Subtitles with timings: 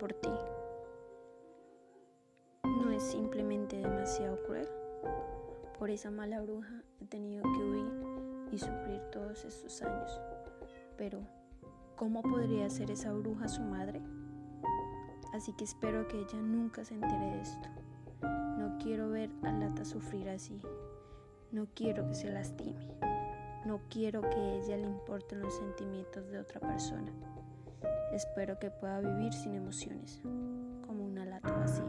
[0.00, 0.30] por ti.
[2.64, 4.66] ¿No es simplemente demasiado cruel?
[5.78, 7.92] Por esa mala bruja he tenido que huir
[8.50, 10.18] y sufrir todos estos años.
[10.96, 11.20] Pero,
[11.96, 14.00] ¿cómo podría ser esa bruja su madre?
[15.34, 17.68] Así que espero que ella nunca se entere de esto.
[18.56, 20.62] No quiero ver a Lata sufrir así.
[21.52, 22.88] No quiero que se lastime.
[23.66, 27.12] No quiero que a ella le importen los sentimientos de otra persona.
[28.12, 30.20] Espero que pueda vivir sin emociones,
[30.84, 31.86] como una lata vacía.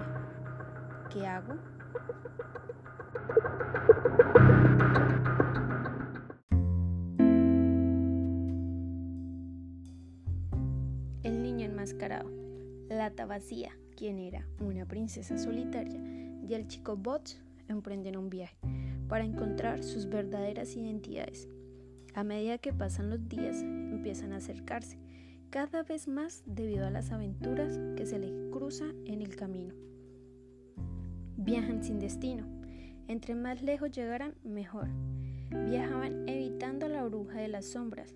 [1.12, 1.56] ¿Qué hago?
[11.24, 12.30] El niño enmascarado,
[12.88, 16.00] lata vacía, quien era una princesa solitaria,
[16.48, 18.58] y el chico Bots emprenden un viaje
[19.10, 21.50] para encontrar sus verdaderas identidades.
[22.14, 25.00] A medida que pasan los días, empiezan a acercarse
[25.52, 29.76] cada vez más debido a las aventuras que se les cruza en el camino.
[31.36, 32.46] Viajan sin destino.
[33.10, 34.88] Entre más lejos llegaran, mejor.
[35.70, 38.16] Viajaban evitando la bruja de las sombras.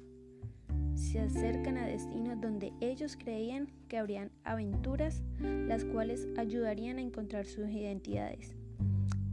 [0.95, 7.45] Se acercan a destinos donde ellos creían que habrían aventuras, las cuales ayudarían a encontrar
[7.45, 8.55] sus identidades.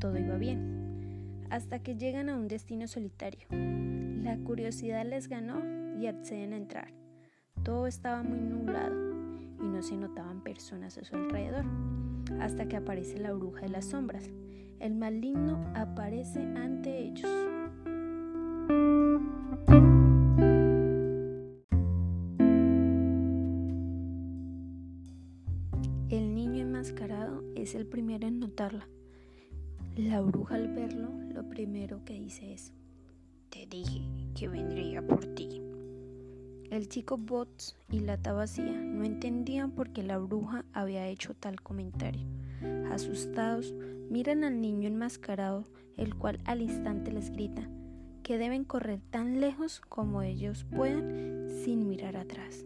[0.00, 3.46] Todo iba bien, hasta que llegan a un destino solitario.
[3.50, 5.62] La curiosidad les ganó
[6.00, 7.01] y acceden a entrar.
[7.62, 8.92] Todo estaba muy nublado
[9.60, 11.64] y no se notaban personas a su alrededor,
[12.40, 14.28] hasta que aparece la bruja de las sombras.
[14.80, 17.30] El maligno aparece ante ellos.
[26.08, 28.88] El niño enmascarado es el primero en notarla.
[29.94, 32.72] La bruja al verlo, lo primero que dice es,
[33.50, 34.02] Te dije
[34.34, 35.71] que vendría por ti.
[36.72, 41.60] El chico Bots y la Tabacía no entendían por qué la bruja había hecho tal
[41.60, 42.26] comentario.
[42.90, 43.74] Asustados,
[44.08, 45.66] miran al niño enmascarado,
[45.98, 47.68] el cual al instante les grita
[48.22, 52.64] que deben correr tan lejos como ellos puedan sin mirar atrás.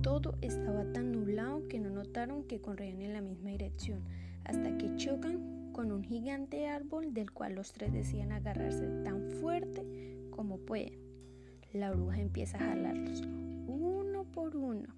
[0.00, 4.00] Todo estaba tan nublado que no notaron que corrían en la misma dirección,
[4.44, 9.86] hasta que chocan con un gigante árbol del cual los tres decían agarrarse tan fuerte
[10.30, 10.98] como pueden.
[11.72, 13.22] La bruja empieza a jalarlos
[13.68, 14.88] uno por uno.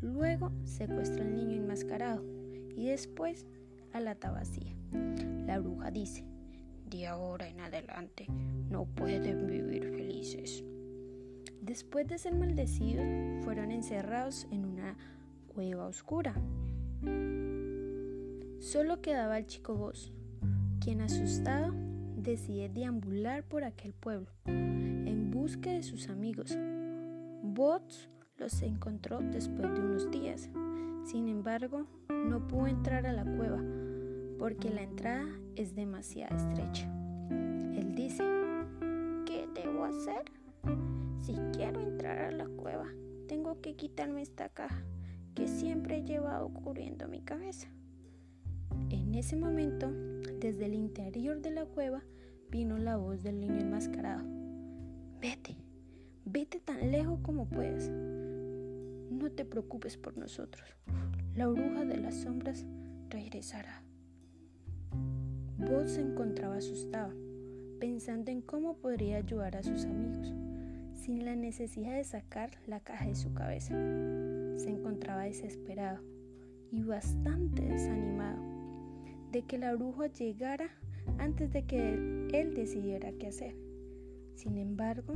[0.00, 2.24] Luego secuestra al niño enmascarado
[2.76, 3.46] y después
[3.92, 4.74] a la tabacía.
[5.46, 6.24] La bruja dice,
[6.90, 8.26] de ahora en adelante
[8.70, 10.64] no pueden vivir felices.
[11.60, 13.06] Después de ser maldecidos,
[13.44, 14.96] fueron encerrados en una
[15.54, 16.34] cueva oscura.
[18.62, 20.12] Solo quedaba el chico Boss,
[20.80, 21.74] quien asustado
[22.16, 26.56] decide deambular por aquel pueblo en busca de sus amigos.
[27.42, 30.48] Bots los encontró después de unos días.
[31.04, 33.60] Sin embargo, no pudo entrar a la cueva
[34.38, 36.88] porque la entrada es demasiado estrecha.
[37.30, 38.22] Él dice,
[39.26, 40.22] ¿qué debo hacer?
[41.20, 42.86] Si quiero entrar a la cueva,
[43.26, 44.84] tengo que quitarme esta caja
[45.34, 47.66] que siempre he llevado cubriendo mi cabeza.
[48.92, 49.90] En ese momento,
[50.38, 52.02] desde el interior de la cueva,
[52.50, 54.22] vino la voz del niño enmascarado.
[55.18, 55.56] Vete,
[56.26, 57.88] vete tan lejos como puedas.
[57.88, 60.76] No te preocupes por nosotros.
[61.34, 62.66] La bruja de las sombras
[63.08, 63.82] regresará.
[65.56, 67.14] Vos se encontraba asustado,
[67.80, 70.34] pensando en cómo podría ayudar a sus amigos,
[70.92, 73.74] sin la necesidad de sacar la caja de su cabeza.
[74.58, 76.02] Se encontraba desesperado
[76.70, 78.51] y bastante desanimado
[79.32, 80.70] de que la bruja llegara
[81.18, 83.56] antes de que él, decidiera qué hacer.
[84.34, 85.14] Sin embargo,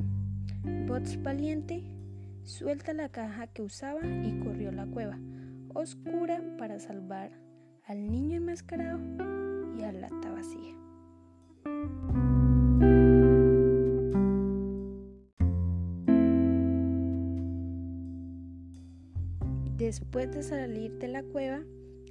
[0.86, 1.84] Bots valiente
[2.42, 5.18] suelta la caja que usaba y corrió a la cueva
[5.74, 7.30] oscura para salvar
[7.84, 8.98] al niño enmascarado
[9.78, 10.74] y a la vacía.
[19.76, 21.60] Después de salir de la cueva,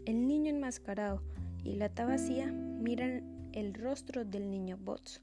[0.06, 1.24] el niño enmascarado
[1.65, 5.21] y la tabacía miran el rostro del niño Bots,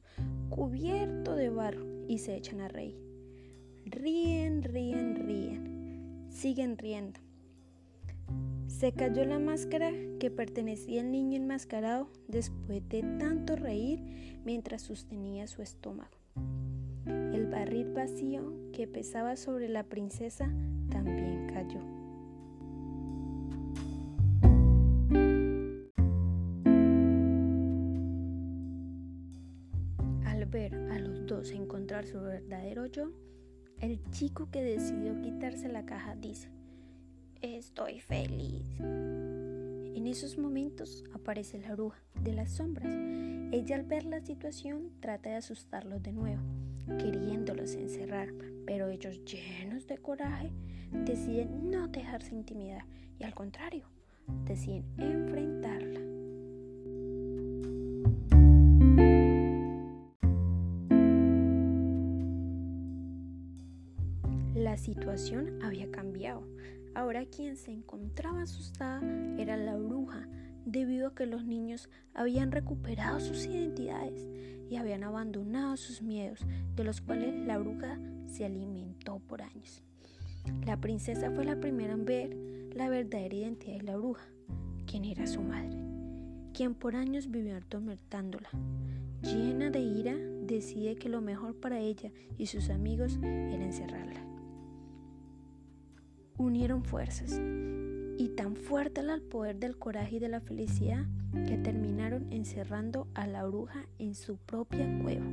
[0.50, 2.98] cubierto de barro, y se echan a reír.
[3.84, 6.26] Ríen, ríen, ríen.
[6.28, 7.20] Siguen riendo.
[8.66, 15.46] Se cayó la máscara que pertenecía al niño enmascarado después de tanto reír mientras sostenía
[15.46, 16.16] su estómago.
[17.06, 20.50] El barril vacío que pesaba sobre la princesa
[20.90, 22.01] también cayó.
[31.50, 33.10] A encontrar su verdadero yo,
[33.81, 36.50] el chico que decidió quitarse la caja dice,
[37.40, 38.78] estoy feliz.
[38.81, 42.94] En esos momentos aparece la bruja de las sombras.
[43.50, 46.43] Ella al ver la situación trata de asustarlos de nuevo,
[46.98, 48.28] queriéndolos encerrar,
[48.66, 50.52] pero ellos llenos de coraje
[50.93, 52.84] deciden no dejarse intimidar
[53.19, 53.87] y al contrario,
[54.44, 56.12] deciden enfrentarla.
[64.82, 66.43] Situación había cambiado.
[66.94, 69.00] Ahora quien se encontraba asustada
[69.38, 70.29] era la bruja,
[70.67, 74.29] debido a que los niños habían recuperado sus identidades
[74.69, 76.40] y habían abandonado sus miedos,
[76.76, 79.82] de los cuales la bruja se alimentó por años.
[80.67, 82.37] La princesa fue la primera en ver
[82.75, 84.26] la verdadera identidad de la bruja,
[84.87, 85.79] quien era su madre,
[86.52, 88.50] quien por años vivió atormentándola.
[89.23, 94.31] Llena de ira, decide que lo mejor para ella y sus amigos era encerrarla
[96.38, 97.40] unieron fuerzas
[98.19, 101.06] y tan fuerte era el poder del coraje y de la felicidad
[101.46, 105.26] que terminaron encerrando a la bruja en su propia cueva.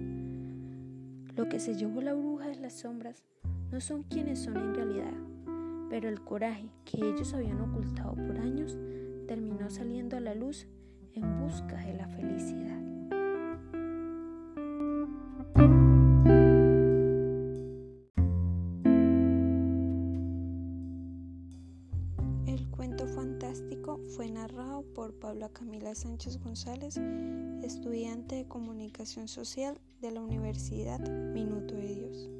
[1.36, 3.24] Lo que se llevó la bruja de las sombras
[3.72, 5.14] no son quienes son en realidad,
[5.90, 8.78] pero el coraje que ellos habían ocultado por años
[9.28, 10.68] terminó saliendo a la luz
[11.14, 12.49] en busca de la felicidad.
[25.10, 26.98] Por Pablo Camila Sánchez González,
[27.64, 31.00] estudiante de Comunicación Social de la Universidad
[31.34, 32.39] Minuto de Dios.